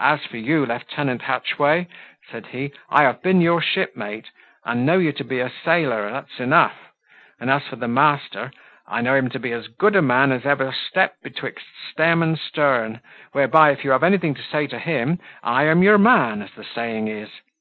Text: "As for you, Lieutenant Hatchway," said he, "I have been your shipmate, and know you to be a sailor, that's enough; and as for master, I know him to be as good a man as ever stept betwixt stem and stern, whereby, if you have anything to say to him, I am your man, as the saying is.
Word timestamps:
"As 0.00 0.24
for 0.24 0.36
you, 0.36 0.66
Lieutenant 0.66 1.22
Hatchway," 1.22 1.86
said 2.28 2.46
he, 2.48 2.72
"I 2.90 3.04
have 3.04 3.22
been 3.22 3.40
your 3.40 3.62
shipmate, 3.62 4.28
and 4.64 4.84
know 4.84 4.98
you 4.98 5.12
to 5.12 5.22
be 5.22 5.38
a 5.38 5.48
sailor, 5.64 6.10
that's 6.10 6.40
enough; 6.40 6.74
and 7.38 7.48
as 7.52 7.68
for 7.68 7.76
master, 7.76 8.50
I 8.88 9.00
know 9.00 9.14
him 9.14 9.30
to 9.30 9.38
be 9.38 9.52
as 9.52 9.68
good 9.68 9.94
a 9.94 10.02
man 10.02 10.32
as 10.32 10.44
ever 10.44 10.72
stept 10.72 11.22
betwixt 11.22 11.66
stem 11.88 12.20
and 12.20 12.36
stern, 12.36 12.98
whereby, 13.30 13.70
if 13.70 13.84
you 13.84 13.92
have 13.92 14.02
anything 14.02 14.34
to 14.34 14.42
say 14.42 14.66
to 14.66 14.78
him, 14.80 15.20
I 15.44 15.66
am 15.66 15.84
your 15.84 15.98
man, 15.98 16.42
as 16.42 16.50
the 16.54 16.64
saying 16.64 17.06
is. 17.06 17.30